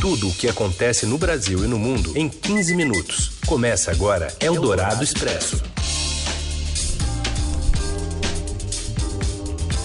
Tudo 0.00 0.30
o 0.30 0.34
que 0.34 0.48
acontece 0.48 1.04
no 1.04 1.18
Brasil 1.18 1.62
e 1.62 1.68
no 1.68 1.78
mundo 1.78 2.16
em 2.16 2.26
15 2.26 2.74
minutos. 2.74 3.38
Começa 3.46 3.90
agora 3.90 4.34
Eldorado 4.40 5.04
Expresso. 5.04 5.62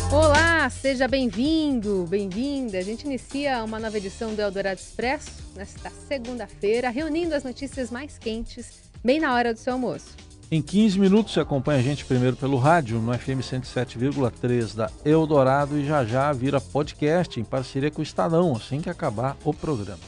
Olá, 0.09 0.70
seja 0.70 1.05
bem-vindo, 1.05 2.05
bem-vinda. 2.07 2.78
A 2.78 2.81
gente 2.81 3.04
inicia 3.04 3.62
uma 3.62 3.78
nova 3.78 3.97
edição 3.97 4.33
do 4.33 4.41
Eldorado 4.41 4.79
Expresso 4.79 5.31
nesta 5.54 5.91
segunda-feira, 6.08 6.90
reunindo 6.90 7.36
as 7.36 7.44
notícias 7.44 7.92
mais 7.92 8.18
quentes, 8.18 8.68
bem 9.04 9.20
na 9.20 9.34
hora 9.34 9.54
do 9.54 9.60
seu 9.60 9.74
almoço. 9.74 10.16
Em 10.51 10.62
15 10.62 10.99
minutos 10.99 11.33
você 11.33 11.39
acompanha 11.39 11.79
a 11.79 11.83
gente 11.83 12.05
primeiro 12.05 12.35
pelo 12.35 12.57
rádio 12.57 12.99
no 12.99 13.17
FM 13.17 13.41
107,3 13.41 14.75
da 14.75 14.91
Eldorado 15.03 15.77
e 15.77 15.83
já 15.83 16.05
já 16.05 16.31
vira 16.31 16.62
podcast 16.62 17.39
em 17.39 17.44
parceria 17.44 17.89
com 17.89 17.99
o 17.99 18.03
Estadão 18.03 18.55
assim 18.55 18.80
que 18.80 18.89
acabar 18.89 19.35
o 19.44 19.52
programa. 19.52 19.99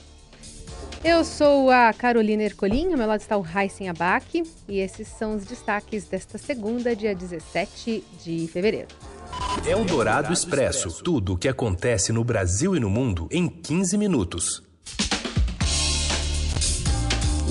Eu 1.04 1.23
sou 1.23 1.71
a 1.71 1.91
Carolina 1.91 2.43
Ercolim, 2.43 2.92
ao 2.92 2.97
meu 2.97 3.07
lado 3.07 3.21
está 3.21 3.36
o 3.36 3.45
Heisen 3.45 3.89
Abac 3.89 4.43
e 4.68 4.79
esses 4.79 5.07
são 5.07 5.36
os 5.36 5.43
destaques 5.43 6.05
desta 6.05 6.37
segunda, 6.37 6.95
dia 6.95 7.15
17 7.15 8.04
de 8.23 8.47
fevereiro. 8.47 8.87
Eldorado 9.65 10.31
Expresso, 10.31 11.04
tudo 11.04 11.33
o 11.33 11.37
que 11.37 11.47
acontece 11.47 12.11
no 12.11 12.23
Brasil 12.23 12.75
e 12.75 12.79
no 12.79 12.89
mundo 12.89 13.28
em 13.31 13.47
15 13.47 13.97
minutos. 13.97 14.67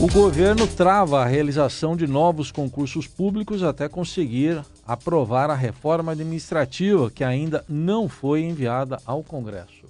O 0.07 0.13
governo 0.13 0.69
trava 0.69 1.21
a 1.21 1.27
realização 1.27 1.97
de 1.97 2.07
novos 2.07 2.53
concursos 2.53 3.09
públicos 3.09 3.65
até 3.65 3.89
conseguir 3.89 4.65
aprovar 4.87 5.51
a 5.51 5.55
reforma 5.55 6.13
administrativa 6.13 7.11
que 7.11 7.25
ainda 7.25 7.65
não 7.69 8.09
foi 8.09 8.45
enviada 8.45 9.01
ao 9.05 9.25
Congresso. 9.25 9.85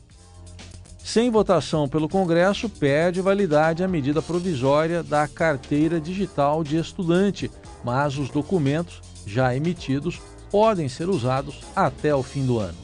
Sem 1.05 1.31
votação 1.31 1.87
pelo 1.87 2.09
Congresso, 2.09 2.67
perde 2.67 3.21
validade 3.21 3.85
a 3.85 3.89
medida 3.89 4.23
provisória 4.23 5.03
da 5.03 5.29
carteira 5.29 6.01
digital 6.01 6.65
de 6.65 6.79
estudante, 6.79 7.51
mas 7.85 8.17
os 8.17 8.31
documentos 8.31 9.03
já 9.27 9.55
emitidos 9.55 10.19
podem 10.51 10.89
ser 10.89 11.11
usados 11.11 11.61
até 11.77 12.15
o 12.15 12.23
fim 12.23 12.47
do 12.47 12.59
ano. 12.59 12.79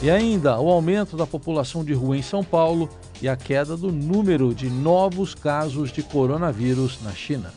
E 0.00 0.08
ainda 0.08 0.60
o 0.60 0.70
aumento 0.70 1.16
da 1.16 1.26
população 1.26 1.84
de 1.84 1.92
rua 1.92 2.16
em 2.16 2.22
São 2.22 2.44
Paulo 2.44 2.88
e 3.20 3.28
a 3.28 3.36
queda 3.36 3.76
do 3.76 3.90
número 3.90 4.54
de 4.54 4.70
novos 4.70 5.34
casos 5.34 5.92
de 5.92 6.02
coronavírus 6.02 7.02
na 7.02 7.12
China. 7.12 7.52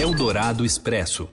Eldorado 0.00 0.64
Expresso. 0.64 1.28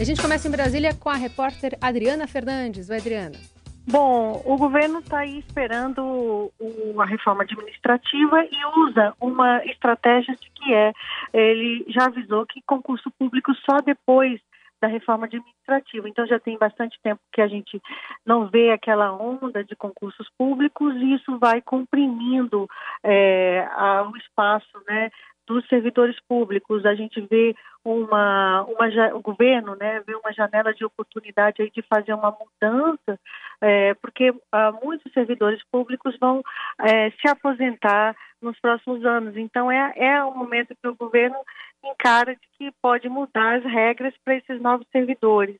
A 0.00 0.04
gente 0.04 0.20
começa 0.20 0.48
em 0.48 0.50
Brasília 0.50 0.94
com 0.94 1.08
a 1.08 1.14
repórter 1.14 1.78
Adriana 1.80 2.26
Fernandes. 2.26 2.90
Oi, 2.90 2.96
Adriana. 2.96 3.38
Bom, 3.86 4.40
o 4.44 4.56
governo 4.56 5.00
está 5.00 5.18
aí 5.18 5.38
esperando 5.38 6.52
a 6.98 7.04
reforma 7.04 7.42
administrativa 7.42 8.44
e 8.44 8.88
usa 8.88 9.14
uma 9.20 9.64
estratégia 9.64 10.34
de 10.34 10.50
que 10.50 10.72
é, 10.72 10.92
ele 11.32 11.84
já 11.88 12.06
avisou 12.06 12.46
que 12.46 12.62
concurso 12.62 13.10
público 13.18 13.52
só 13.68 13.78
depois 13.78 14.40
da 14.82 14.88
reforma 14.88 15.26
administrativa. 15.26 16.08
Então 16.08 16.26
já 16.26 16.40
tem 16.40 16.58
bastante 16.58 16.98
tempo 17.00 17.20
que 17.32 17.40
a 17.40 17.46
gente 17.46 17.80
não 18.26 18.48
vê 18.48 18.72
aquela 18.72 19.12
onda 19.12 19.62
de 19.62 19.76
concursos 19.76 20.28
públicos 20.36 20.94
e 20.96 21.14
isso 21.14 21.38
vai 21.38 21.62
comprimindo 21.62 22.68
é, 23.04 23.64
a, 23.70 24.02
o 24.02 24.16
espaço, 24.16 24.82
né, 24.88 25.10
dos 25.46 25.66
servidores 25.68 26.16
públicos. 26.28 26.84
A 26.84 26.94
gente 26.96 27.20
vê 27.20 27.54
uma, 27.84 28.64
uma 28.64 29.14
o 29.14 29.20
governo, 29.20 29.76
né, 29.76 30.02
vê 30.06 30.16
uma 30.16 30.32
janela 30.32 30.74
de 30.74 30.84
oportunidade 30.84 31.62
aí 31.62 31.70
de 31.70 31.82
fazer 31.82 32.12
uma 32.12 32.30
mudança, 32.30 33.20
é, 33.60 33.94
porque 33.94 34.34
ah, 34.50 34.72
muitos 34.82 35.12
servidores 35.12 35.62
públicos 35.70 36.16
vão 36.20 36.42
é, 36.80 37.10
se 37.10 37.28
aposentar 37.28 38.16
nos 38.40 38.58
próximos 38.60 39.04
anos. 39.04 39.36
Então 39.36 39.70
é, 39.70 39.92
é 39.96 40.24
o 40.24 40.34
momento 40.34 40.74
que 40.80 40.88
o 40.88 40.96
governo 40.96 41.36
encara 41.84 42.34
de 42.34 42.48
que 42.56 42.72
pode 42.80 43.08
mudar 43.08 43.56
as 43.56 43.64
regras 43.64 44.14
para 44.24 44.36
esses 44.36 44.60
novos 44.60 44.86
servidores. 44.92 45.56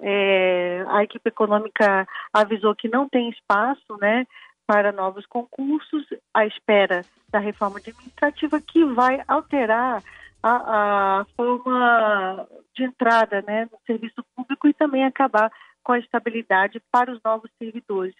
É, 0.00 0.84
a 0.88 1.04
equipe 1.04 1.28
econômica 1.28 2.06
avisou 2.32 2.74
que 2.74 2.88
não 2.88 3.08
tem 3.08 3.30
espaço, 3.30 3.96
né, 4.00 4.26
para 4.66 4.92
novos 4.92 5.26
concursos, 5.26 6.06
à 6.34 6.46
espera 6.46 7.04
da 7.30 7.38
reforma 7.38 7.78
administrativa 7.78 8.60
que 8.60 8.84
vai 8.84 9.22
alterar 9.28 10.02
a, 10.42 11.20
a 11.20 11.24
forma 11.36 12.48
de 12.74 12.84
entrada, 12.84 13.42
né, 13.42 13.68
no 13.70 13.78
serviço 13.86 14.24
público 14.34 14.66
e 14.66 14.74
também 14.74 15.04
acabar 15.04 15.50
com 15.82 15.92
a 15.92 15.98
estabilidade 15.98 16.80
para 16.90 17.12
os 17.12 17.20
novos 17.22 17.50
servidores. 17.58 18.14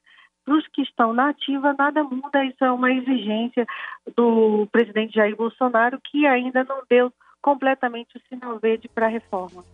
Para 0.45 0.55
os 0.55 0.67
que 0.69 0.83
estão 0.83 1.13
na 1.13 1.31
ativa, 1.31 1.75
nada 1.79 2.03
muda, 2.03 2.45
isso 2.45 2.65
é 2.65 2.71
uma 2.71 2.91
exigência 2.91 3.67
do 4.17 4.67
presidente 4.73 5.15
Jair 5.15 5.37
Bolsonaro, 5.37 6.01
que 6.05 6.27
ainda 6.27 6.65
não 6.65 6.83
deu 6.89 7.13
completamente 7.43 8.17
o 8.17 8.21
sinal 8.29 8.59
verde 8.59 8.89
para 8.89 9.07
a 9.07 9.11
reforma. 9.11 9.65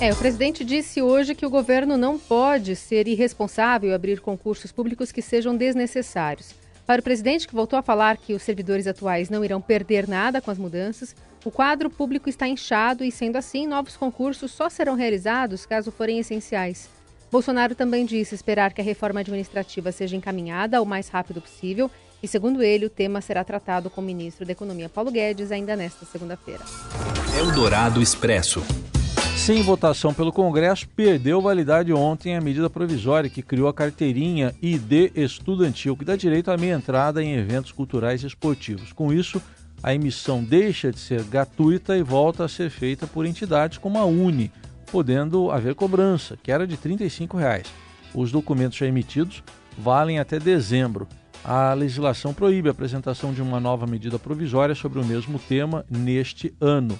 É, 0.00 0.12
o 0.12 0.16
presidente 0.16 0.64
disse 0.64 1.00
hoje 1.00 1.34
que 1.34 1.46
o 1.46 1.50
governo 1.50 1.96
não 1.96 2.18
pode 2.18 2.74
ser 2.74 3.06
irresponsável 3.06 3.90
e 3.90 3.94
abrir 3.94 4.20
concursos 4.20 4.72
públicos 4.72 5.12
que 5.12 5.22
sejam 5.22 5.56
desnecessários. 5.56 6.54
Para 6.86 7.00
o 7.00 7.04
presidente, 7.04 7.48
que 7.48 7.54
voltou 7.54 7.78
a 7.78 7.82
falar 7.82 8.16
que 8.16 8.34
os 8.34 8.42
servidores 8.42 8.86
atuais 8.86 9.28
não 9.28 9.44
irão 9.44 9.60
perder 9.60 10.06
nada 10.06 10.40
com 10.40 10.50
as 10.50 10.58
mudanças, 10.58 11.16
o 11.44 11.50
quadro 11.50 11.88
público 11.88 12.28
está 12.28 12.46
inchado 12.46 13.04
e, 13.04 13.10
sendo 13.10 13.36
assim, 13.36 13.66
novos 13.66 13.96
concursos 13.96 14.52
só 14.52 14.68
serão 14.68 14.94
realizados 14.94 15.66
caso 15.66 15.90
forem 15.90 16.18
essenciais. 16.18 16.88
Bolsonaro 17.30 17.74
também 17.74 18.04
disse 18.04 18.34
esperar 18.34 18.72
que 18.72 18.80
a 18.80 18.84
reforma 18.84 19.20
administrativa 19.20 19.90
seja 19.90 20.16
encaminhada 20.16 20.80
o 20.80 20.86
mais 20.86 21.08
rápido 21.08 21.40
possível 21.40 21.90
e, 22.22 22.28
segundo 22.28 22.62
ele, 22.62 22.86
o 22.86 22.90
tema 22.90 23.20
será 23.20 23.44
tratado 23.44 23.90
com 23.90 24.00
o 24.00 24.04
ministro 24.04 24.44
da 24.44 24.52
Economia 24.52 24.88
Paulo 24.88 25.10
Guedes 25.10 25.52
ainda 25.52 25.76
nesta 25.76 26.04
segunda-feira. 26.06 26.64
Eldorado 27.38 28.00
Expresso. 28.00 28.62
Sem 29.36 29.62
votação 29.62 30.14
pelo 30.14 30.32
Congresso, 30.32 30.88
perdeu 30.88 31.40
validade 31.40 31.92
ontem 31.92 32.34
a 32.34 32.40
medida 32.40 32.70
provisória 32.70 33.30
que 33.30 33.42
criou 33.42 33.68
a 33.68 33.74
carteirinha 33.74 34.54
ID 34.62 35.12
estudantil, 35.14 35.96
que 35.96 36.04
dá 36.04 36.16
direito 36.16 36.50
à 36.50 36.56
meia 36.56 36.74
entrada 36.74 37.22
em 37.22 37.34
eventos 37.34 37.70
culturais 37.70 38.22
e 38.22 38.26
esportivos. 38.26 38.92
Com 38.92 39.12
isso, 39.12 39.40
a 39.82 39.94
emissão 39.94 40.42
deixa 40.42 40.90
de 40.90 40.98
ser 40.98 41.22
gratuita 41.22 41.96
e 41.96 42.02
volta 42.02 42.44
a 42.44 42.48
ser 42.48 42.70
feita 42.70 43.06
por 43.06 43.26
entidades 43.26 43.78
como 43.78 43.98
a 43.98 44.04
Uni, 44.04 44.50
podendo 44.90 45.50
haver 45.50 45.74
cobrança, 45.74 46.36
que 46.42 46.50
era 46.50 46.66
de 46.66 46.76
35 46.76 47.36
reais. 47.36 47.66
Os 48.14 48.32
documentos 48.32 48.78
já 48.78 48.86
emitidos 48.86 49.44
valem 49.78 50.18
até 50.18 50.38
dezembro. 50.38 51.06
A 51.48 51.72
legislação 51.74 52.34
proíbe 52.34 52.66
a 52.66 52.72
apresentação 52.72 53.32
de 53.32 53.40
uma 53.40 53.60
nova 53.60 53.86
medida 53.86 54.18
provisória 54.18 54.74
sobre 54.74 54.98
o 54.98 55.04
mesmo 55.04 55.38
tema 55.38 55.86
neste 55.88 56.52
ano, 56.60 56.98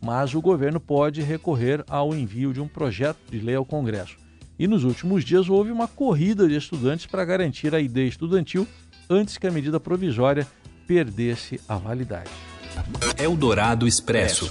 mas 0.00 0.34
o 0.34 0.40
governo 0.40 0.80
pode 0.80 1.20
recorrer 1.20 1.84
ao 1.90 2.14
envio 2.14 2.54
de 2.54 2.60
um 2.60 2.66
projeto 2.66 3.18
de 3.30 3.38
lei 3.38 3.54
ao 3.54 3.66
Congresso. 3.66 4.16
E 4.58 4.66
nos 4.66 4.82
últimos 4.82 5.22
dias 5.22 5.50
houve 5.50 5.70
uma 5.70 5.86
corrida 5.86 6.48
de 6.48 6.56
estudantes 6.56 7.04
para 7.04 7.22
garantir 7.22 7.74
a 7.74 7.80
ideia 7.80 8.08
estudantil 8.08 8.66
antes 9.10 9.36
que 9.36 9.46
a 9.46 9.50
medida 9.50 9.78
provisória 9.78 10.46
perdesse 10.86 11.60
a 11.68 11.76
validade. 11.76 12.30
Eldorado 13.18 13.86
Expresso. 13.86 14.50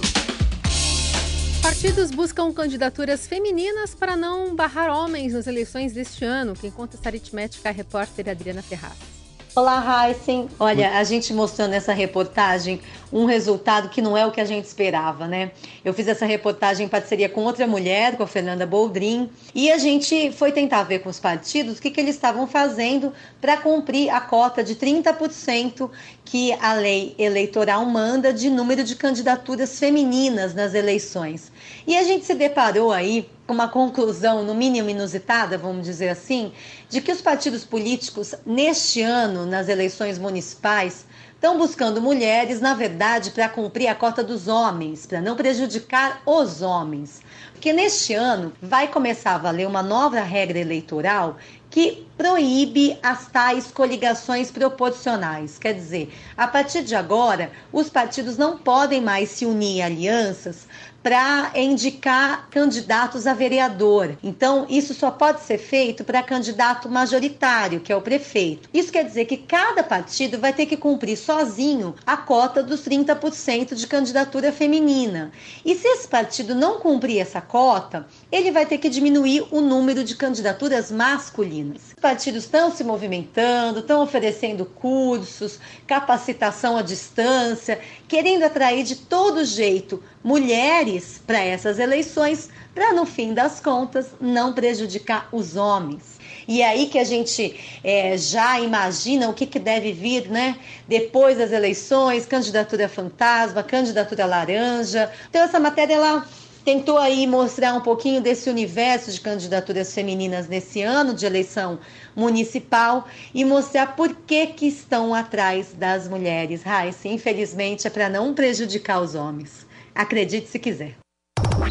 Partidos 1.60 2.12
buscam 2.12 2.52
candidaturas 2.52 3.26
femininas 3.26 3.92
para 3.92 4.14
não 4.14 4.54
barrar 4.54 4.88
homens 4.88 5.32
nas 5.32 5.48
eleições 5.48 5.92
deste 5.92 6.24
ano. 6.24 6.54
Quem 6.54 6.70
conta 6.70 6.96
essa 6.96 7.08
aritmética 7.08 7.68
é 7.68 7.72
a 7.72 7.74
repórter 7.74 8.28
Adriana 8.28 8.62
Ferraz. 8.62 9.11
Olá, 9.54 10.08
Heisen. 10.08 10.48
Olha, 10.58 10.96
a 10.96 11.04
gente 11.04 11.34
mostrou 11.34 11.68
nessa 11.68 11.92
reportagem 11.92 12.80
um 13.12 13.26
resultado 13.26 13.90
que 13.90 14.00
não 14.00 14.16
é 14.16 14.24
o 14.24 14.32
que 14.32 14.40
a 14.40 14.46
gente 14.46 14.64
esperava, 14.64 15.28
né? 15.28 15.50
Eu 15.84 15.92
fiz 15.92 16.08
essa 16.08 16.24
reportagem 16.24 16.86
em 16.86 16.88
parceria 16.88 17.28
com 17.28 17.42
outra 17.42 17.66
mulher, 17.66 18.16
com 18.16 18.22
a 18.22 18.26
Fernanda 18.26 18.64
Boldrin, 18.64 19.28
e 19.54 19.70
a 19.70 19.76
gente 19.76 20.32
foi 20.32 20.52
tentar 20.52 20.84
ver 20.84 21.00
com 21.00 21.10
os 21.10 21.20
partidos 21.20 21.76
o 21.76 21.82
que, 21.82 21.90
que 21.90 22.00
eles 22.00 22.14
estavam 22.14 22.46
fazendo 22.46 23.12
para 23.42 23.58
cumprir 23.58 24.08
a 24.08 24.22
cota 24.22 24.64
de 24.64 24.74
30% 24.74 25.90
que 26.24 26.54
a 26.54 26.72
lei 26.72 27.14
eleitoral 27.18 27.84
manda 27.84 28.32
de 28.32 28.48
número 28.48 28.82
de 28.82 28.96
candidaturas 28.96 29.78
femininas 29.78 30.54
nas 30.54 30.72
eleições. 30.72 31.51
E 31.86 31.96
a 31.96 32.02
gente 32.02 32.24
se 32.24 32.34
deparou 32.34 32.92
aí 32.92 33.28
com 33.46 33.54
uma 33.54 33.68
conclusão, 33.68 34.44
no 34.44 34.54
mínimo 34.54 34.88
inusitada, 34.88 35.58
vamos 35.58 35.84
dizer 35.84 36.08
assim, 36.08 36.52
de 36.88 37.00
que 37.00 37.12
os 37.12 37.20
partidos 37.20 37.64
políticos, 37.64 38.34
neste 38.46 39.02
ano, 39.02 39.44
nas 39.44 39.68
eleições 39.68 40.18
municipais, 40.18 41.04
estão 41.34 41.58
buscando 41.58 42.00
mulheres, 42.00 42.60
na 42.60 42.72
verdade, 42.72 43.32
para 43.32 43.48
cumprir 43.48 43.88
a 43.88 43.96
cota 43.96 44.22
dos 44.22 44.46
homens, 44.46 45.06
para 45.06 45.20
não 45.20 45.34
prejudicar 45.34 46.22
os 46.24 46.62
homens. 46.62 47.20
Porque 47.52 47.72
neste 47.72 48.14
ano 48.14 48.52
vai 48.62 48.86
começar 48.86 49.34
a 49.34 49.38
valer 49.38 49.66
uma 49.66 49.82
nova 49.82 50.20
regra 50.20 50.60
eleitoral 50.60 51.36
que 51.68 52.06
proíbe 52.16 52.96
as 53.02 53.26
tais 53.28 53.72
coligações 53.72 54.50
proporcionais. 54.50 55.58
Quer 55.58 55.72
dizer, 55.72 56.14
a 56.36 56.46
partir 56.46 56.84
de 56.84 56.94
agora, 56.94 57.50
os 57.72 57.88
partidos 57.88 58.36
não 58.36 58.58
podem 58.58 59.00
mais 59.00 59.30
se 59.30 59.46
unir 59.46 59.78
em 59.78 59.82
alianças 59.82 60.68
para 61.02 61.50
indicar 61.56 62.48
candidatos 62.50 63.26
a 63.26 63.34
vereador. 63.34 64.16
Então, 64.22 64.66
isso 64.68 64.94
só 64.94 65.10
pode 65.10 65.40
ser 65.40 65.58
feito 65.58 66.04
para 66.04 66.22
candidato 66.22 66.88
majoritário, 66.88 67.80
que 67.80 67.92
é 67.92 67.96
o 67.96 68.00
prefeito. 68.00 68.68
Isso 68.72 68.92
quer 68.92 69.04
dizer 69.04 69.24
que 69.24 69.36
cada 69.36 69.82
partido 69.82 70.38
vai 70.38 70.52
ter 70.52 70.66
que 70.66 70.76
cumprir 70.76 71.16
sozinho 71.16 71.94
a 72.06 72.16
cota 72.16 72.62
dos 72.62 72.82
30% 72.82 73.74
de 73.74 73.86
candidatura 73.86 74.52
feminina. 74.52 75.32
E 75.64 75.74
se 75.74 75.86
esse 75.88 76.06
partido 76.06 76.54
não 76.54 76.78
cumprir 76.78 77.18
essa 77.18 77.40
cota, 77.40 78.06
ele 78.30 78.52
vai 78.52 78.64
ter 78.64 78.78
que 78.78 78.88
diminuir 78.88 79.44
o 79.50 79.60
número 79.60 80.04
de 80.04 80.14
candidaturas 80.14 80.90
masculinas. 80.92 81.88
Os 81.88 82.00
partidos 82.00 82.44
estão 82.44 82.70
se 82.70 82.84
movimentando, 82.84 83.80
estão 83.80 84.02
oferecendo 84.02 84.64
cursos, 84.64 85.58
capacitação 85.86 86.76
à 86.76 86.82
distância, 86.82 87.80
querendo 88.06 88.44
atrair 88.44 88.84
de 88.84 88.96
todo 88.96 89.44
jeito 89.44 90.02
mulheres 90.22 91.20
para 91.26 91.40
essas 91.40 91.78
eleições, 91.78 92.48
para 92.74 92.92
no 92.92 93.04
fim 93.04 93.34
das 93.34 93.60
contas 93.60 94.08
não 94.20 94.52
prejudicar 94.52 95.28
os 95.32 95.56
homens. 95.56 96.20
E 96.46 96.62
é 96.62 96.68
aí 96.68 96.86
que 96.86 96.98
a 96.98 97.04
gente 97.04 97.58
é, 97.84 98.16
já 98.16 98.60
imagina 98.60 99.28
o 99.28 99.34
que, 99.34 99.46
que 99.46 99.58
deve 99.58 99.92
vir, 99.92 100.28
né? 100.28 100.56
Depois 100.88 101.38
das 101.38 101.52
eleições, 101.52 102.26
candidatura 102.26 102.88
fantasma, 102.88 103.62
candidatura 103.62 104.26
laranja. 104.26 105.10
Então 105.28 105.42
essa 105.42 105.60
matéria 105.60 105.94
ela 105.94 106.26
tentou 106.64 106.98
aí 106.98 107.26
mostrar 107.26 107.74
um 107.74 107.80
pouquinho 107.80 108.20
desse 108.20 108.48
universo 108.48 109.10
de 109.10 109.20
candidaturas 109.20 109.92
femininas 109.92 110.48
nesse 110.48 110.80
ano 110.80 111.12
de 111.14 111.26
eleição 111.26 111.78
municipal 112.14 113.06
e 113.34 113.44
mostrar 113.44 113.96
por 113.96 114.14
que 114.14 114.46
que 114.46 114.66
estão 114.66 115.14
atrás 115.14 115.72
das 115.72 116.08
mulheres. 116.08 116.62
Raíssa, 116.62 117.08
infelizmente 117.08 117.86
é 117.86 117.90
para 117.90 118.08
não 118.08 118.32
prejudicar 118.32 119.00
os 119.00 119.14
homens. 119.14 119.61
Acredite 119.94 120.48
se 120.48 120.58
quiser. 120.58 120.96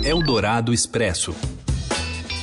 Eldorado 0.03 0.73
Expresso. 0.73 1.35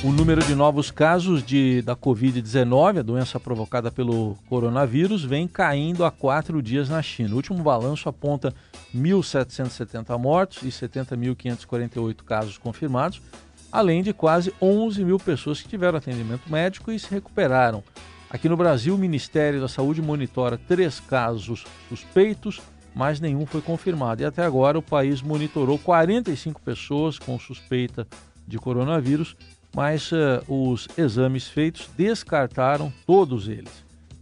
O 0.03 0.11
número 0.11 0.41
de 0.41 0.55
novos 0.55 0.91
casos 0.91 1.43
de, 1.43 1.81
da 1.81 1.95
Covid-19, 1.95 2.99
a 2.99 3.01
doença 3.01 3.39
provocada 3.39 3.91
pelo 3.91 4.37
coronavírus, 4.47 5.25
vem 5.25 5.45
caindo 5.47 6.05
há 6.05 6.11
quatro 6.11 6.61
dias 6.61 6.87
na 6.87 7.01
China. 7.01 7.33
O 7.33 7.35
último 7.35 7.61
balanço 7.61 8.07
aponta 8.07 8.53
1.770 8.95 10.17
mortos 10.17 10.63
e 10.63 10.67
70.548 10.67 12.23
casos 12.23 12.57
confirmados, 12.57 13.21
além 13.69 14.01
de 14.01 14.13
quase 14.13 14.53
11 14.61 15.03
mil 15.03 15.19
pessoas 15.19 15.61
que 15.61 15.67
tiveram 15.67 15.97
atendimento 15.97 16.49
médico 16.49 16.91
e 16.91 16.99
se 16.99 17.11
recuperaram. 17.11 17.83
Aqui 18.29 18.47
no 18.47 18.55
Brasil, 18.55 18.95
o 18.95 18.97
Ministério 18.97 19.59
da 19.59 19.67
Saúde 19.67 20.01
monitora 20.01 20.57
três 20.57 20.99
casos 20.99 21.65
suspeitos, 21.89 22.61
mas 22.95 23.19
nenhum 23.19 23.45
foi 23.45 23.61
confirmado. 23.61 24.21
E 24.21 24.25
até 24.25 24.43
agora 24.43 24.77
o 24.77 24.81
país 24.81 25.21
monitorou 25.21 25.77
45 25.77 26.61
pessoas 26.61 27.17
com 27.17 27.39
suspeita 27.39 28.07
de 28.47 28.57
coronavírus 28.57 29.35
mas 29.75 30.11
uh, 30.11 30.43
os 30.47 30.87
exames 30.97 31.47
feitos 31.47 31.89
descartaram 31.97 32.91
todos 33.05 33.47
eles. 33.47 33.71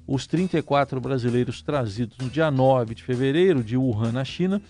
Os 0.07 0.25
34 0.25 0.99
brasileiros 1.01 1.61
trazidos 1.61 2.17
no 2.17 2.29
dia 2.29 2.49
9 2.49 2.95
de 2.95 3.03
fevereiro 3.03 3.63
de 3.63 3.75
Wuhan, 3.75 4.11
na 4.11 4.23
China, 4.23 4.61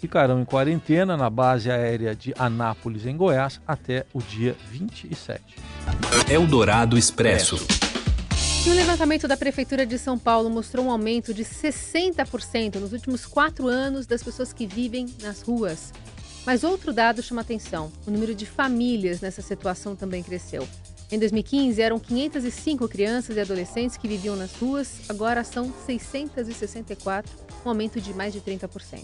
ficarão 0.00 0.40
em 0.40 0.44
quarentena 0.44 1.16
na 1.16 1.30
base 1.30 1.70
aérea 1.70 2.14
de 2.14 2.34
Anápolis, 2.38 3.06
em 3.06 3.16
Goiás, 3.16 3.60
até 3.66 4.04
o 4.12 4.20
dia 4.20 4.54
27. 4.70 5.42
Eldorado 6.30 6.98
Expresso. 6.98 7.87
E 8.68 8.70
o 8.70 8.74
levantamento 8.74 9.26
da 9.26 9.34
Prefeitura 9.34 9.86
de 9.86 9.98
São 9.98 10.18
Paulo 10.18 10.50
mostrou 10.50 10.84
um 10.84 10.90
aumento 10.90 11.32
de 11.32 11.42
60% 11.42 12.74
nos 12.74 12.92
últimos 12.92 13.24
quatro 13.24 13.66
anos 13.66 14.06
das 14.06 14.22
pessoas 14.22 14.52
que 14.52 14.66
vivem 14.66 15.06
nas 15.22 15.40
ruas. 15.40 15.90
Mas 16.44 16.62
outro 16.62 16.92
dado 16.92 17.22
chama 17.22 17.40
atenção: 17.40 17.90
o 18.06 18.10
número 18.10 18.34
de 18.34 18.44
famílias 18.44 19.22
nessa 19.22 19.40
situação 19.40 19.96
também 19.96 20.22
cresceu. 20.22 20.68
Em 21.10 21.18
2015, 21.18 21.80
eram 21.80 21.98
505 21.98 22.86
crianças 22.88 23.38
e 23.38 23.40
adolescentes 23.40 23.96
que 23.96 24.06
viviam 24.06 24.36
nas 24.36 24.52
ruas, 24.52 25.00
agora 25.08 25.42
são 25.44 25.72
664, 25.86 27.38
um 27.64 27.70
aumento 27.70 28.02
de 28.02 28.12
mais 28.12 28.34
de 28.34 28.42
30%. 28.42 29.00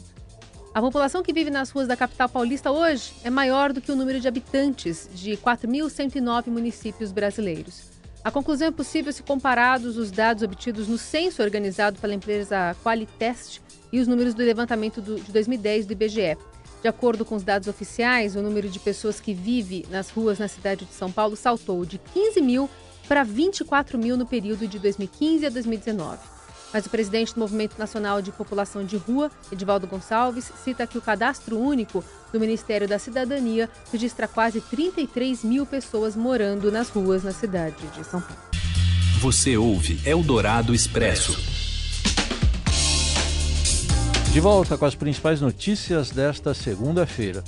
A 0.74 0.80
população 0.82 1.22
que 1.22 1.32
vive 1.32 1.48
nas 1.48 1.70
ruas 1.70 1.88
da 1.88 1.96
capital 1.96 2.28
paulista 2.28 2.70
hoje 2.70 3.14
é 3.24 3.30
maior 3.30 3.72
do 3.72 3.80
que 3.80 3.90
o 3.90 3.96
número 3.96 4.20
de 4.20 4.28
habitantes 4.28 5.08
de 5.14 5.38
4.109 5.38 6.48
municípios 6.48 7.10
brasileiros. 7.10 7.93
A 8.24 8.30
conclusão 8.30 8.68
é 8.68 8.70
possível 8.70 9.12
se 9.12 9.22
comparados 9.22 9.98
os 9.98 10.10
dados 10.10 10.42
obtidos 10.42 10.88
no 10.88 10.96
censo 10.96 11.42
organizado 11.42 11.98
pela 12.00 12.14
empresa 12.14 12.74
Qualitest 12.82 13.60
e 13.92 14.00
os 14.00 14.08
números 14.08 14.32
do 14.32 14.42
levantamento 14.42 15.02
do, 15.02 15.20
de 15.20 15.30
2010 15.30 15.84
do 15.84 15.92
IBGE. 15.92 16.38
De 16.80 16.88
acordo 16.88 17.22
com 17.22 17.34
os 17.34 17.42
dados 17.42 17.68
oficiais, 17.68 18.34
o 18.34 18.40
número 18.40 18.70
de 18.70 18.78
pessoas 18.78 19.20
que 19.20 19.34
vive 19.34 19.86
nas 19.90 20.08
ruas 20.08 20.38
na 20.38 20.48
cidade 20.48 20.86
de 20.86 20.94
São 20.94 21.12
Paulo 21.12 21.36
saltou 21.36 21.84
de 21.84 21.98
15 21.98 22.40
mil 22.40 22.68
para 23.06 23.22
24 23.22 23.98
mil 23.98 24.16
no 24.16 24.24
período 24.24 24.66
de 24.66 24.78
2015 24.78 25.44
a 25.44 25.50
2019. 25.50 26.33
Mas 26.74 26.86
o 26.86 26.90
presidente 26.90 27.32
do 27.32 27.38
Movimento 27.38 27.78
Nacional 27.78 28.20
de 28.20 28.32
População 28.32 28.84
de 28.84 28.96
Rua, 28.96 29.30
Edivaldo 29.52 29.86
Gonçalves, 29.86 30.50
cita 30.64 30.88
que 30.88 30.98
o 30.98 31.00
cadastro 31.00 31.56
único 31.56 32.04
do 32.32 32.40
Ministério 32.40 32.88
da 32.88 32.98
Cidadania 32.98 33.70
registra 33.92 34.26
quase 34.26 34.60
33 34.60 35.44
mil 35.44 35.64
pessoas 35.64 36.16
morando 36.16 36.72
nas 36.72 36.88
ruas 36.88 37.22
na 37.22 37.30
cidade 37.30 37.76
de 37.96 38.02
São 38.04 38.20
Paulo. 38.20 38.42
Você 39.20 39.56
ouve 39.56 40.00
Eldorado 40.04 40.74
Expresso. 40.74 41.38
De 44.32 44.40
volta 44.40 44.76
com 44.76 44.84
as 44.84 44.96
principais 44.96 45.40
notícias 45.40 46.10
desta 46.10 46.52
segunda-feira. 46.54 47.44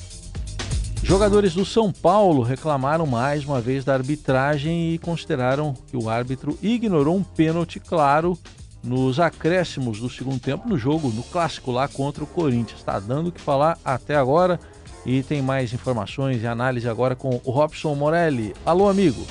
Jogadores 1.02 1.52
do 1.52 1.64
São 1.64 1.92
Paulo 1.92 2.42
reclamaram 2.42 3.06
mais 3.06 3.44
uma 3.44 3.60
vez 3.60 3.84
da 3.84 3.92
arbitragem 3.92 4.94
e 4.94 4.98
consideraram 4.98 5.74
que 5.88 5.96
o 5.96 6.08
árbitro 6.08 6.56
ignorou 6.62 7.16
um 7.16 7.24
pênalti 7.24 7.80
claro 7.80 8.38
nos 8.86 9.18
acréscimos 9.18 10.00
do 10.00 10.08
segundo 10.08 10.38
tempo 10.38 10.68
no 10.68 10.78
jogo, 10.78 11.08
no 11.08 11.22
clássico 11.24 11.72
lá 11.72 11.88
contra 11.88 12.22
o 12.22 12.26
Corinthians. 12.26 12.78
Está 12.78 12.98
dando 13.00 13.28
o 13.28 13.32
que 13.32 13.40
falar 13.40 13.76
até 13.84 14.14
agora 14.14 14.60
e 15.04 15.22
tem 15.22 15.42
mais 15.42 15.72
informações 15.72 16.42
e 16.42 16.46
análise 16.46 16.88
agora 16.88 17.14
com 17.14 17.40
o 17.44 17.50
Robson 17.50 17.94
Morelli. 17.94 18.54
Alô, 18.64 18.88
amigo. 18.88 19.26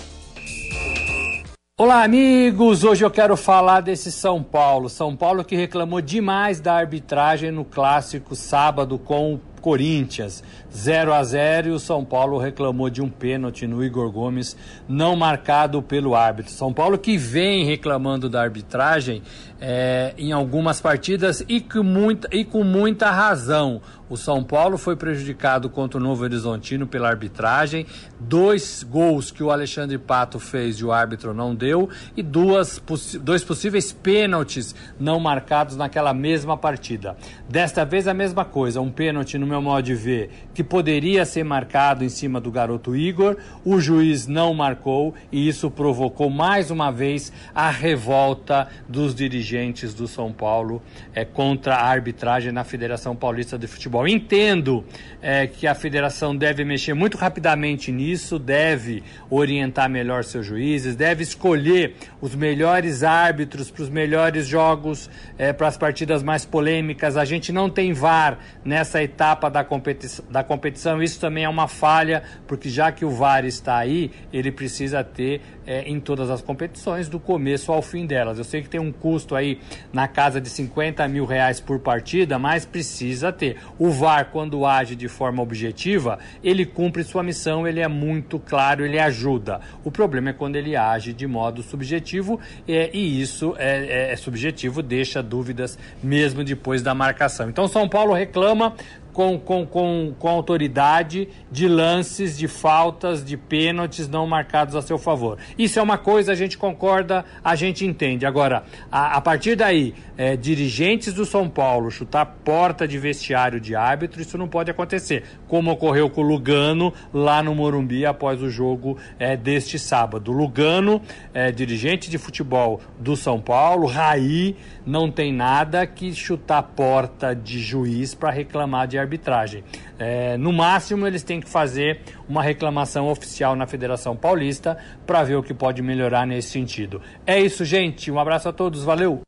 Olá, 1.77 2.03
amigos! 2.03 2.85
Hoje 2.85 3.03
eu 3.03 3.11
quero 3.11 3.35
falar 3.35 3.81
desse 3.81 4.09
São 4.09 4.41
Paulo. 4.41 4.87
São 4.87 5.13
Paulo 5.13 5.43
que 5.43 5.57
reclamou 5.57 5.99
demais 5.99 6.61
da 6.61 6.73
arbitragem 6.73 7.51
no 7.51 7.65
clássico 7.65 8.33
sábado 8.33 8.97
com 8.97 9.33
o 9.33 9.41
Corinthians. 9.65 10.43
0 10.71 11.11
a 11.11 11.23
0 11.23 11.69
e 11.69 11.71
o 11.71 11.79
São 11.79 12.05
Paulo 12.05 12.37
reclamou 12.37 12.87
de 12.87 13.01
um 13.01 13.09
pênalti 13.09 13.65
no 13.65 13.83
Igor 13.83 14.11
Gomes, 14.11 14.55
não 14.87 15.15
marcado 15.15 15.81
pelo 15.81 16.13
árbitro. 16.13 16.51
São 16.51 16.71
Paulo 16.71 16.99
que 16.99 17.17
vem 17.17 17.65
reclamando 17.65 18.29
da 18.29 18.43
arbitragem 18.43 19.23
é, 19.59 20.13
em 20.17 20.31
algumas 20.31 20.79
partidas 20.81 21.43
e 21.47 21.61
com, 21.61 21.81
muita, 21.81 22.27
e 22.31 22.45
com 22.45 22.63
muita 22.63 23.09
razão. 23.09 23.81
O 24.07 24.15
São 24.15 24.43
Paulo 24.43 24.77
foi 24.77 24.95
prejudicado 24.95 25.67
contra 25.67 25.99
o 25.99 26.03
Novo 26.03 26.23
Horizontino 26.23 26.85
pela 26.85 27.09
arbitragem. 27.09 27.87
Dois 28.19 28.83
gols 28.83 29.31
que 29.31 29.41
o 29.41 29.49
Alexandre 29.49 29.97
Pato 29.97 30.39
fez 30.39 30.75
e 30.75 30.85
o 30.85 30.91
árbitro 30.91 31.33
não 31.33 31.55
deu. 31.55 31.89
E 32.15 32.21
duas, 32.21 32.79
dois 33.19 33.43
possíveis 33.43 33.91
pênaltis 33.91 34.75
não 34.99 35.19
marcados 35.19 35.75
naquela 35.75 36.13
mesma 36.13 36.55
partida. 36.55 37.17
Desta 37.49 37.83
vez 37.83 38.07
a 38.07 38.13
mesma 38.13 38.45
coisa. 38.45 38.79
Um 38.79 38.91
pênalti, 38.91 39.39
no 39.39 39.47
meu 39.47 39.54
modo 39.61 39.83
de 39.83 39.95
ver, 39.95 40.29
que 40.53 40.63
poderia 40.63 41.25
ser 41.25 41.43
marcado 41.43 42.03
em 42.03 42.09
cima 42.09 42.39
do 42.41 42.51
garoto 42.51 42.95
Igor. 42.95 43.37
O 43.63 43.79
juiz 43.79 44.27
não 44.27 44.53
marcou 44.53 45.13
e 45.31 45.47
isso 45.47 45.71
provocou 45.71 46.29
mais 46.29 46.69
uma 46.69 46.91
vez 46.91 47.31
a 47.53 47.69
revolta 47.69 48.67
dos 48.87 49.15
dirigentes 49.15 49.93
do 49.93 50.07
São 50.07 50.31
Paulo 50.31 50.81
é, 51.13 51.23
contra 51.23 51.75
a 51.75 51.87
arbitragem 51.87 52.51
na 52.51 52.63
Federação 52.63 53.15
Paulista 53.15 53.57
de 53.57 53.67
Futebol 53.67 53.85
futebol. 53.85 54.07
Entendo 54.07 54.83
é, 55.21 55.47
que 55.47 55.67
a 55.67 55.75
federação 55.75 56.35
deve 56.35 56.65
mexer 56.65 56.93
muito 56.93 57.17
rapidamente 57.17 57.91
nisso, 57.91 58.39
deve 58.39 59.03
orientar 59.29 59.89
melhor 59.89 60.23
seus 60.23 60.45
juízes, 60.45 60.95
deve 60.95 61.23
escolher 61.23 61.95
os 62.19 62.35
melhores 62.35 63.03
árbitros 63.03 63.69
para 63.69 63.83
os 63.83 63.89
melhores 63.89 64.47
jogos, 64.47 65.09
é, 65.37 65.53
para 65.53 65.67
as 65.67 65.77
partidas 65.77 66.23
mais 66.23 66.45
polêmicas. 66.45 67.17
A 67.17 67.25
gente 67.25 67.51
não 67.51 67.69
tem 67.69 67.93
VAR 67.93 68.39
nessa 68.63 69.01
etapa 69.01 69.34
da, 69.35 69.63
competi 69.63 70.07
da 70.29 70.43
competição, 70.43 71.01
isso 71.01 71.19
também 71.19 71.43
é 71.43 71.49
uma 71.49 71.67
falha, 71.67 72.23
porque 72.47 72.69
já 72.69 72.91
que 72.91 73.05
o 73.05 73.09
VAR 73.09 73.45
está 73.45 73.77
aí, 73.77 74.11
ele 74.31 74.51
precisa 74.51 75.03
ter 75.03 75.41
é, 75.65 75.81
em 75.81 75.99
todas 75.99 76.29
as 76.29 76.41
competições, 76.41 77.09
do 77.09 77.19
começo 77.19 77.71
ao 77.71 77.81
fim 77.81 78.05
delas. 78.05 78.37
Eu 78.37 78.43
sei 78.43 78.61
que 78.61 78.69
tem 78.69 78.79
um 78.79 78.91
custo 78.91 79.35
aí 79.35 79.59
na 79.91 80.07
casa 80.07 80.39
de 80.39 80.49
50 80.49 81.07
mil 81.07 81.25
reais 81.25 81.59
por 81.59 81.79
partida, 81.79 82.37
mas 82.37 82.65
precisa 82.65 83.31
ter. 83.31 83.57
O 83.77 83.89
VAR, 83.89 84.29
quando 84.31 84.65
age 84.65 84.95
de 84.95 85.07
forma 85.07 85.41
objetiva, 85.41 86.19
ele 86.43 86.65
cumpre 86.65 87.03
sua 87.03 87.23
missão, 87.23 87.67
ele 87.67 87.79
é 87.79 87.87
muito 87.87 88.39
claro, 88.39 88.85
ele 88.85 88.99
ajuda. 88.99 89.59
O 89.83 89.91
problema 89.91 90.29
é 90.29 90.33
quando 90.33 90.55
ele 90.55 90.75
age 90.75 91.13
de 91.13 91.27
modo 91.27 91.63
subjetivo 91.63 92.39
é, 92.67 92.89
e 92.93 93.21
isso 93.21 93.55
é, 93.57 94.11
é 94.11 94.15
subjetivo, 94.15 94.81
deixa 94.81 95.21
dúvidas 95.21 95.77
mesmo 96.01 96.43
depois 96.43 96.81
da 96.81 96.93
marcação. 96.93 97.49
Então, 97.49 97.67
São 97.67 97.87
Paulo 97.89 98.13
reclama 98.13 98.75
com, 99.15 99.39
com, 99.39 99.65
com, 99.65 100.13
com 100.19 100.27
autoridade 100.27 101.29
de 101.49 101.69
lances, 101.69 102.37
de 102.37 102.49
faltas, 102.49 103.23
de 103.23 103.37
pênaltis 103.37 104.09
não 104.09 104.27
marcados 104.27 104.75
a 104.75 104.81
seu 104.81 104.97
favor. 104.97 105.37
Isso 105.57 105.79
é 105.79 105.81
uma 105.81 105.97
coisa, 105.97 106.33
a 106.33 106.35
gente 106.35 106.57
concorda, 106.57 107.23
a 107.41 107.55
gente 107.55 107.85
entende. 107.85 108.25
Agora, 108.25 108.65
a, 108.91 109.15
a 109.15 109.21
partir 109.21 109.55
daí, 109.55 109.95
é, 110.17 110.35
dirigentes 110.35 111.13
do 111.13 111.25
São 111.25 111.47
Paulo 111.47 111.89
chutar 111.89 112.25
porta 112.25 112.85
de 112.85 112.97
vestiário 112.97 113.57
de 113.57 113.73
árbitro, 113.73 114.21
isso 114.21 114.37
não 114.37 114.49
pode 114.49 114.69
acontecer, 114.69 115.23
como 115.47 115.71
ocorreu 115.71 116.09
com 116.09 116.19
o 116.19 116.25
Lugano 116.25 116.93
lá 117.13 117.41
no 117.41 117.55
Morumbi 117.55 118.05
após 118.05 118.41
o 118.41 118.49
jogo 118.49 118.97
é, 119.17 119.37
deste 119.37 119.79
sábado. 119.79 120.33
Lugano, 120.33 121.01
é, 121.33 121.53
dirigente 121.53 122.09
de 122.09 122.17
futebol 122.17 122.81
do 122.99 123.15
São 123.15 123.39
Paulo, 123.39 123.87
Raí, 123.87 124.57
não 124.85 125.09
tem 125.09 125.31
nada 125.31 125.87
que 125.87 126.13
chutar 126.13 126.61
porta 126.61 127.33
de 127.33 127.59
juiz 127.59 128.13
para 128.13 128.29
reclamar 128.29 128.87
de 128.89 129.04
arbitragem. 129.05 129.63
É, 129.97 130.37
no 130.37 130.51
máximo, 130.51 131.07
eles 131.07 131.23
têm 131.23 131.39
que 131.39 131.49
fazer 131.49 132.01
uma 132.27 132.43
reclamação 132.43 133.07
oficial 133.07 133.55
na 133.55 133.65
Federação 133.65 134.15
Paulista 134.15 134.77
para 135.05 135.23
ver 135.23 135.35
o 135.35 135.43
que 135.43 135.53
pode 135.53 135.81
melhorar 135.81 136.25
nesse 136.27 136.49
sentido. 136.49 137.01
É 137.25 137.39
isso, 137.39 137.63
gente. 137.63 138.11
Um 138.11 138.19
abraço 138.19 138.49
a 138.49 138.53
todos. 138.53 138.83
Valeu! 138.83 139.21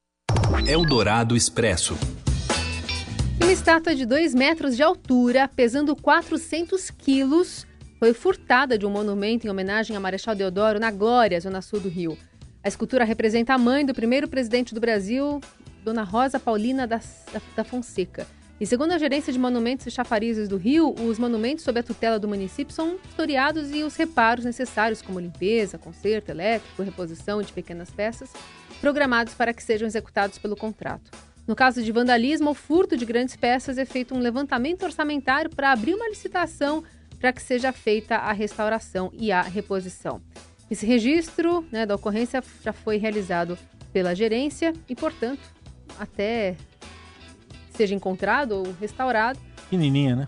Eldorado 0.67 1.36
Expresso. 1.36 1.98
Uma 3.41 3.51
estátua 3.51 3.96
de 3.96 4.05
2 4.05 4.34
metros 4.34 4.75
de 4.75 4.84
altura, 4.84 5.48
pesando 5.48 5.96
400 5.96 6.89
quilos, 6.91 7.65
foi 8.00 8.13
furtada 8.13 8.77
de 8.77 8.86
um 8.86 8.89
monumento 8.89 9.48
em 9.48 9.50
homenagem 9.50 9.96
a 9.96 10.00
Marechal 10.00 10.36
Deodoro 10.36 10.79
na 10.79 10.91
Glória, 10.91 11.39
zona 11.39 11.62
sul 11.62 11.79
do 11.79 11.88
Rio. 11.88 12.17
A 12.63 12.67
escultura 12.67 13.05
representa 13.05 13.53
a 13.53 13.57
mãe 13.57 13.86
do 13.86 13.93
primeiro 13.93 14.27
presidente 14.27 14.74
do 14.74 14.81
Brasil, 14.81 15.39
Dona 15.84 16.03
Rosa 16.03 16.39
Paulina 16.39 16.86
da, 16.86 17.00
da 17.55 17.63
Fonseca. 17.63 18.27
E 18.60 18.66
segundo 18.66 18.92
a 18.92 18.98
Gerência 18.98 19.32
de 19.32 19.38
Monumentos 19.38 19.86
e 19.86 19.92
Chafarizes 19.92 20.50
do 20.50 20.58
Rio, 20.58 20.96
os 21.06 21.20
monumentos 21.20 21.64
sob 21.64 21.80
a 21.80 21.84
tutela 21.84 22.18
do 22.18 22.28
município 22.28 22.74
são 22.74 22.98
historiados 23.08 23.70
e 23.72 23.84
os 23.84 23.96
reparos 23.96 24.44
necessários, 24.44 25.00
como 25.00 25.20
limpeza, 25.20 25.78
conserto 25.78 26.30
elétrico, 26.30 26.82
reposição 26.82 27.40
de 27.44 27.54
pequenas 27.54 27.92
peças, 27.92 28.34
programados 28.82 29.36
para 29.36 29.54
que 29.54 29.62
sejam 29.62 29.88
executados 29.88 30.40
pelo 30.40 30.56
contrato. 30.56 31.12
No 31.46 31.56
caso 31.56 31.84
de 31.84 31.92
vandalismo 31.92 32.50
ou 32.50 32.56
furto 32.56 32.98
de 32.98 33.06
grandes 33.06 33.36
peças, 33.36 33.78
é 33.78 33.86
feito 33.86 34.16
um 34.16 34.20
levantamento 34.20 34.84
orçamentário 34.84 35.52
para 35.52 35.72
abrir 35.72 35.94
uma 35.94 36.10
licitação 36.10 36.84
para 37.20 37.32
que 37.32 37.42
seja 37.42 37.72
feita 37.72 38.16
a 38.16 38.32
restauração 38.32 39.12
e 39.14 39.32
a 39.32 39.44
reposição. 39.44 40.20
Esse 40.70 40.86
registro 40.86 41.64
né, 41.72 41.86
da 41.86 41.94
ocorrência 41.94 42.44
já 42.64 42.74
foi 42.74 42.98
realizado 42.98 43.58
pela 43.94 44.16
gerência 44.16 44.74
e, 44.90 44.96
portanto, 44.96 45.42
até 46.00 46.56
seja 47.77 47.96
encontrado 47.96 48.53
ou 48.53 48.75
restaurado. 48.81 49.39
Pequenininha, 49.63 50.15
né? 50.15 50.27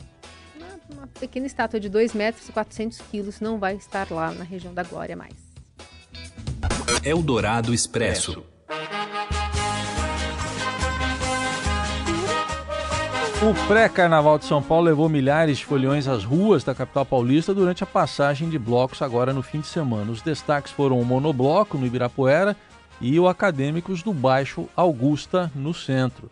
Uma, 0.56 1.02
uma 1.02 1.08
pequena 1.08 1.48
estátua 1.48 1.80
de 1.80 1.90
2 1.90 2.14
metros 2.14 2.48
e 2.48 2.52
400 2.52 3.02
quilos 3.10 3.42
não 3.42 3.58
vai 3.58 3.76
estar 3.76 4.10
lá 4.12 4.32
na 4.32 4.44
região 4.44 4.74
da 4.74 4.84
Glória 4.84 5.16
mais. 5.16 5.34
Eldorado 7.04 7.74
Expresso. 7.74 8.44
O 13.42 13.68
pré-carnaval 13.68 14.38
de 14.38 14.44
São 14.44 14.62
Paulo 14.62 14.86
levou 14.86 15.08
milhares 15.08 15.60
de 15.60 15.66
foliões 15.66 16.10
às 16.10 16.26
ruas 16.26 16.62
da 16.62 16.76
capital 16.76 17.06
paulista 17.06 17.54
durante 17.54 17.82
a 17.84 17.88
passagem 17.88 18.50
de 18.50 18.60
blocos 18.60 19.02
agora 19.02 19.32
no 19.32 19.42
fim 19.42 19.62
de 19.62 19.68
semana. 19.68 20.12
Os 20.12 20.22
destaques 20.22 20.74
foram 20.74 21.00
o 21.00 21.06
monobloco 21.06 21.78
no 21.78 21.86
Ibirapuera 21.86 22.56
e 23.00 23.18
o 23.18 23.30
Acadêmicos 23.30 24.04
do 24.04 24.12
Baixo 24.12 24.68
Augusta 24.76 25.50
no 25.56 25.74
centro. 25.74 26.30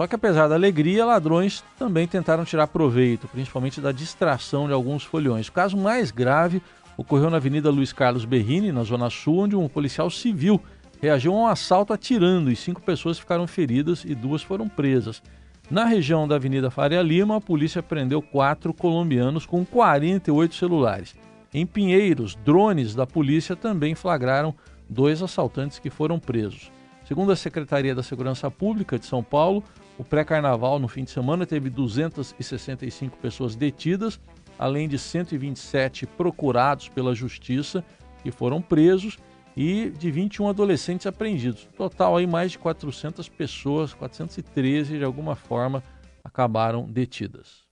Só 0.00 0.06
que 0.06 0.14
apesar 0.14 0.48
da 0.48 0.54
alegria, 0.54 1.04
ladrões 1.04 1.62
também 1.78 2.08
tentaram 2.08 2.42
tirar 2.42 2.68
proveito, 2.68 3.28
principalmente 3.28 3.82
da 3.82 3.92
distração 3.92 4.66
de 4.66 4.72
alguns 4.72 5.04
foliões. 5.04 5.48
O 5.48 5.52
caso 5.52 5.76
mais 5.76 6.10
grave 6.10 6.62
ocorreu 6.96 7.28
na 7.28 7.36
Avenida 7.36 7.68
Luiz 7.68 7.92
Carlos 7.92 8.24
Berrini, 8.24 8.72
na 8.72 8.82
Zona 8.82 9.10
Sul, 9.10 9.40
onde 9.40 9.54
um 9.54 9.68
policial 9.68 10.08
civil 10.08 10.58
reagiu 11.02 11.34
a 11.34 11.36
um 11.36 11.46
assalto 11.46 11.92
atirando 11.92 12.50
e 12.50 12.56
cinco 12.56 12.80
pessoas 12.80 13.18
ficaram 13.18 13.46
feridas 13.46 14.02
e 14.06 14.14
duas 14.14 14.42
foram 14.42 14.70
presas. 14.70 15.22
Na 15.70 15.84
região 15.84 16.26
da 16.26 16.36
Avenida 16.36 16.70
Faria 16.70 17.02
Lima, 17.02 17.36
a 17.36 17.40
polícia 17.40 17.82
prendeu 17.82 18.22
quatro 18.22 18.72
colombianos 18.72 19.44
com 19.44 19.66
48 19.66 20.54
celulares. 20.54 21.14
Em 21.52 21.66
Pinheiros, 21.66 22.36
drones 22.36 22.94
da 22.94 23.06
polícia 23.06 23.54
também 23.54 23.94
flagraram 23.94 24.54
dois 24.88 25.22
assaltantes 25.22 25.78
que 25.78 25.90
foram 25.90 26.18
presos. 26.18 26.72
Segundo 27.04 27.32
a 27.32 27.36
Secretaria 27.36 27.94
da 27.94 28.02
Segurança 28.02 28.50
Pública 28.50 28.98
de 28.98 29.04
São 29.04 29.22
Paulo, 29.22 29.62
o 30.00 30.04
pré-carnaval 30.04 30.78
no 30.78 30.88
fim 30.88 31.04
de 31.04 31.10
semana 31.10 31.44
teve 31.44 31.68
265 31.68 33.18
pessoas 33.18 33.54
detidas, 33.54 34.18
além 34.58 34.88
de 34.88 34.98
127 34.98 36.06
procurados 36.06 36.88
pela 36.88 37.14
justiça 37.14 37.84
que 38.22 38.30
foram 38.30 38.62
presos 38.62 39.18
e 39.54 39.90
de 39.90 40.10
21 40.10 40.48
adolescentes 40.48 41.06
apreendidos. 41.06 41.68
Total 41.76 42.16
aí 42.16 42.26
mais 42.26 42.52
de 42.52 42.58
400 42.58 43.28
pessoas, 43.28 43.92
413 43.92 44.96
de 44.96 45.04
alguma 45.04 45.36
forma 45.36 45.82
acabaram 46.24 46.84
detidas. 46.84 47.68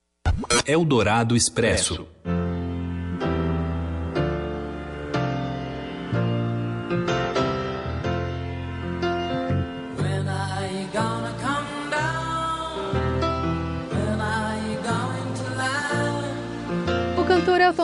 Eldorado 0.66 1.34
Expresso. 1.34 2.06
cantor 2.24 2.47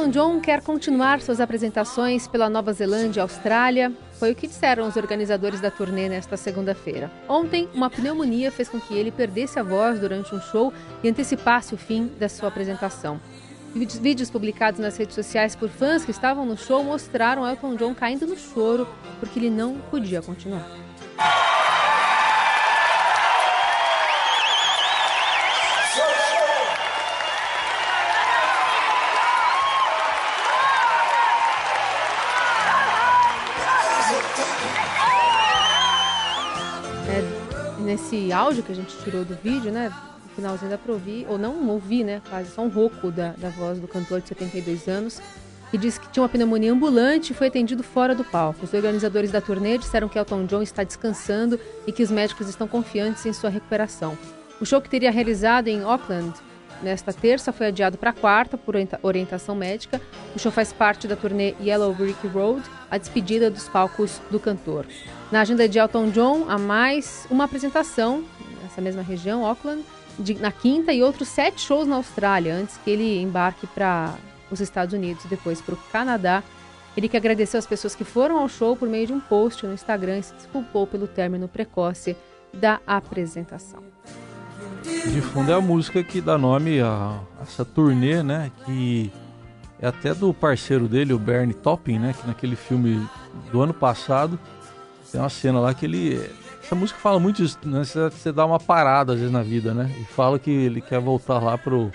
Elton 0.05 0.11
John 0.11 0.41
quer 0.41 0.61
continuar 0.61 1.23
suas 1.23 1.41
apresentações 1.41 2.29
pela 2.29 2.51
Nova 2.51 2.75
Zelândia 2.75 3.21
e 3.21 3.23
Austrália. 3.23 3.91
Foi 4.13 4.33
o 4.33 4.35
que 4.35 4.47
disseram 4.47 4.87
os 4.87 4.97
organizadores 4.97 5.63
da 5.63 5.71
turnê 5.71 6.11
nesta 6.11 6.37
segunda-feira. 6.37 7.11
Ontem, 7.27 7.71
uma 7.73 7.89
pneumonia 7.89 8.53
fez 8.53 8.69
com 8.69 8.79
que 8.79 8.93
ele 8.93 9.11
perdesse 9.11 9.59
a 9.59 9.63
voz 9.63 9.99
durante 9.99 10.35
um 10.35 10.41
show 10.43 10.75
e 11.03 11.09
antecipasse 11.09 11.73
o 11.73 11.79
fim 11.79 12.11
da 12.21 12.29
sua 12.29 12.49
apresentação. 12.49 13.19
Vídeos 13.75 14.29
publicados 14.29 14.79
nas 14.79 14.95
redes 14.99 15.15
sociais 15.15 15.57
por 15.57 15.71
fãs 15.71 16.05
que 16.05 16.11
estavam 16.11 16.45
no 16.45 16.57
show 16.57 16.85
mostraram 16.85 17.49
Elton 17.49 17.75
John 17.77 17.95
caindo 17.95 18.27
no 18.27 18.37
choro 18.37 18.87
porque 19.19 19.39
ele 19.39 19.49
não 19.49 19.79
podia 19.91 20.21
continuar. 20.21 20.69
Nesse 37.85 38.33
áudio 38.33 38.63
que 38.63 38.73
a 38.73 38.75
gente 38.75 38.97
tirou 38.99 39.25
do 39.25 39.35
vídeo, 39.37 39.71
né? 39.71 39.93
No 40.25 40.31
finalzinho 40.35 40.71
dá 40.71 40.79
pra 40.79 40.93
ouvir, 40.93 41.27
ou 41.29 41.39
não 41.39 41.69
ouvi, 41.69 42.03
né? 42.03 42.21
Quase 42.29 42.51
só 42.51 42.63
um 42.63 42.69
rouco 42.69 43.11
da, 43.11 43.35
da 43.39 43.51
voz 43.51 43.79
do 43.79 43.87
cantor 43.87 44.21
de 44.21 44.29
72 44.29 44.89
anos, 44.89 45.21
que 45.71 45.79
disse 45.79 46.01
que 46.01 46.09
tinha 46.11 46.23
uma 46.23 46.29
pneumonia 46.29 46.73
ambulante 46.73 47.33
e 47.33 47.37
foi 47.37 47.47
atendido 47.49 47.83
fora 47.83 48.15
do 48.15 48.25
palco. 48.25 48.65
Os 48.65 48.75
organizadores 48.75 49.31
da 49.31 49.41
turnê 49.41 49.79
disseram 49.79 50.09
que 50.09 50.19
Elton 50.19 50.47
John 50.47 50.63
está 50.63 50.83
descansando 50.83 51.59
e 51.87 51.93
que 51.93 52.03
os 52.03 52.11
médicos 52.11 52.49
estão 52.49 52.67
confiantes 52.67 53.25
em 53.27 53.33
sua 53.33 53.51
recuperação. 53.51 54.19
O 54.61 54.67
show 54.67 54.81
que 54.81 54.89
teria 54.89 55.11
realizado 55.11 55.69
em 55.69 55.83
Auckland 55.83 56.33
nesta 56.83 57.13
terça 57.13 57.53
foi 57.53 57.67
adiado 57.67 57.99
para 57.99 58.13
quarta 58.13 58.57
por 58.57 58.75
orientação 59.03 59.55
médica. 59.55 60.01
O 60.35 60.39
show 60.39 60.53
faz 60.53 60.73
parte 60.73 61.09
da 61.09 61.17
turnê 61.17 61.55
Yellow 61.61 61.93
Brick 61.95 62.27
Road, 62.29 62.63
a 62.91 62.99
despedida 62.99 63.51
dos 63.51 63.69
palcos 63.69 64.21
do 64.31 64.39
cantor. 64.39 64.87
Na 65.31 65.41
agenda 65.41 65.69
de 65.69 65.79
Elton 65.79 66.11
John, 66.11 66.47
há 66.49 66.59
mais 66.59 67.27
uma 67.31 67.45
apresentação 67.45 68.25
nessa 68.63 68.81
mesma 68.81 69.03
região, 69.03 69.45
Auckland, 69.45 69.85
de, 70.19 70.35
na 70.35 70.53
quinta 70.53 70.93
e 70.93 71.03
outros 71.03 71.29
sete 71.29 71.61
shows 71.61 71.87
na 71.87 71.97
Austrália, 71.97 72.55
antes 72.55 72.77
que 72.79 72.91
ele 72.91 73.21
embarque 73.21 73.67
para 73.67 74.15
os 74.51 74.61
Estados 74.61 74.95
Unidos 74.95 75.25
e 75.25 75.29
depois 75.29 75.61
para 75.61 75.75
o 75.75 75.79
Canadá. 75.93 76.43
Ele 76.97 77.09
que 77.09 77.17
agradeceu 77.17 77.59
as 77.59 77.67
pessoas 77.67 77.95
que 77.95 78.05
foram 78.05 78.39
ao 78.39 78.49
show 78.49 78.77
por 78.77 78.89
meio 78.89 79.07
de 79.07 79.13
um 79.13 79.21
post 79.21 79.67
no 79.67 79.75
Instagram 79.75 80.19
e 80.19 80.23
se 80.23 80.35
desculpou 80.35 80.87
pelo 80.87 81.09
término 81.09 81.49
precoce 81.49 82.17
da 82.53 82.81
apresentação. 82.87 83.83
De 84.85 85.21
fundo 85.21 85.51
é 85.51 85.55
a 85.55 85.61
música 85.61 86.03
que 86.03 86.21
dá 86.21 86.37
nome 86.37 86.81
a, 86.81 87.19
essa 87.43 87.65
turnê, 87.65 88.23
né? 88.23 88.51
Que 88.65 89.11
é 89.81 89.87
até 89.87 90.15
do 90.15 90.33
parceiro 90.33 90.87
dele, 90.87 91.13
o 91.13 91.19
Bernie 91.19 91.55
Topping, 91.55 91.99
né? 91.99 92.15
Que 92.19 92.27
naquele 92.27 92.57
filme 92.57 93.07
do 93.51 93.63
ano 93.63 93.73
passado 93.73 94.39
tem 95.11 95.21
uma 95.21 95.31
cena 95.31 95.61
lá 95.61 95.73
que 95.73 95.87
ele. 95.87 96.21
Essa 96.63 96.75
música 96.75 96.99
fala 96.99 97.19
muito 97.19 97.43
disso, 97.43 97.59
né? 97.65 97.85
Você, 97.85 98.11
você 98.11 98.33
dá 98.33 98.45
uma 98.45 98.59
parada 98.59 99.13
às 99.13 99.19
vezes 99.19 99.33
na 99.33 99.43
vida, 99.43 99.73
né? 99.73 99.95
E 100.01 100.05
fala 100.05 100.39
que 100.39 100.51
ele 100.51 100.81
quer 100.81 101.01
voltar 101.01 101.39
lá 101.39 101.57
pro. 101.57 101.91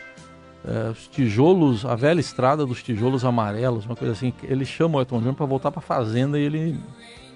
É, 0.65 0.89
os 0.89 1.08
tijolos, 1.08 1.86
a 1.86 1.96
velha 1.96 2.19
estrada 2.19 2.65
dos 2.65 2.84
tijolos 2.84 3.24
amarelos, 3.24 3.86
uma 3.86 3.96
coisa 3.96 4.13
assim. 4.13 4.34
Ele 4.43 4.65
chama 4.65 4.98
o 4.98 5.01
Elton 5.01 5.22
John 5.22 5.34
pra 5.34 5.46
voltar 5.46 5.72
pra 5.72 5.81
fazenda 5.81 6.38
e 6.38 6.43
ele 6.43 6.79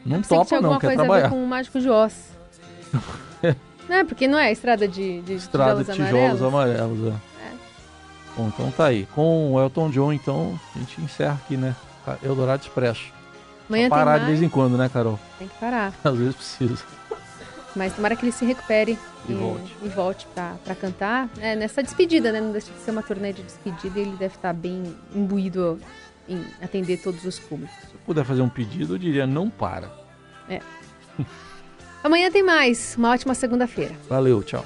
não 0.06 0.22
topa, 0.22 0.60
não, 0.60 0.78
quer 0.78 0.96
trabalhar. 0.96 1.30
com 1.30 1.44
o 1.44 1.48
Mágico 1.48 1.80
de 1.80 1.90
Oz. 1.90 2.34
é, 3.90 4.04
porque 4.04 4.28
não 4.28 4.40
é 4.40 4.52
estrada 4.52 4.88
de, 4.88 5.22
de 5.22 5.34
estrada 5.34 5.84
tijolos 5.84 5.98
de 5.98 6.04
tijolos 6.06 6.42
amarelos. 6.42 6.82
amarelos 6.82 7.14
é. 7.14 7.34
Bom, 8.36 8.48
então 8.48 8.72
tá 8.72 8.86
aí. 8.86 9.08
Com 9.14 9.54
o 9.54 9.62
Elton 9.62 9.90
John, 9.90 10.12
então, 10.12 10.60
a 10.76 10.80
gente 10.80 11.02
encerra 11.02 11.40
aqui, 11.44 11.56
né? 11.56 11.76
Eldorado 12.24 12.64
Expresso. 12.64 13.12
Amanhã 13.70 13.90
parar 13.90 14.16
tem 14.16 14.22
de 14.22 14.32
vez 14.32 14.42
em 14.42 14.50
quando, 14.50 14.78
né, 14.78 14.90
Carol? 14.90 15.20
Tem 15.38 15.48
que 15.48 15.56
parar. 15.58 15.94
Às 16.04 16.18
vezes 16.18 16.36
precisa. 16.36 16.84
Mas 17.76 17.96
tomara 17.96 18.16
que 18.16 18.26
ele 18.26 18.32
se 18.32 18.46
recupere 18.46 18.98
e, 19.28 19.32
e 19.32 19.36
volte, 19.36 19.76
e 19.84 19.90
volte 19.90 20.28
para 20.34 20.76
cantar. 20.76 21.30
É, 21.40 21.56
nessa 21.56 21.82
despedida, 21.82 22.32
né? 22.32 22.42
Não 22.42 22.52
deixa 22.52 22.72
de 22.72 22.80
ser 22.80 22.92
uma 22.92 23.02
turnê 23.02 23.34
de 23.34 23.44
despedida 23.44 24.00
e 24.00 24.02
ele 24.02 24.18
deve 24.18 24.36
estar 24.36 24.54
bem 24.54 24.96
imbuído 25.16 25.80
em 26.28 26.44
atender 26.62 26.98
todos 26.98 27.24
os 27.26 27.40
públicos. 27.40 27.76
Se 27.82 27.94
eu 27.94 28.00
puder 28.06 28.26
fazer 28.26 28.42
um 28.42 28.50
pedido, 28.50 28.96
eu 28.96 28.98
diria 28.98 29.26
não 29.26 29.50
para. 29.50 29.92
É. 30.50 30.60
Amanhã 32.04 32.30
tem 32.30 32.44
mais. 32.44 32.96
Uma 32.98 33.12
ótima 33.12 33.34
segunda-feira. 33.34 33.96
Valeu, 34.10 34.44
tchau. 34.44 34.66